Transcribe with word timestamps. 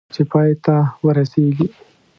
چې 0.13 0.21
پای 0.31 0.51
ته 0.63 0.75
ورسېږي. 1.05 1.67